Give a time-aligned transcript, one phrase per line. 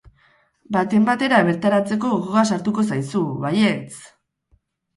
[0.77, 3.95] Baten batera bertaratzeko gogoa sartuko zaizu, baietz!